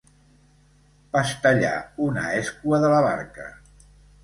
Pastellar 1.17 1.75
una 2.07 2.25
escua 2.41 2.83
de 2.87 2.93
la 2.97 3.05
barca. 3.11 3.49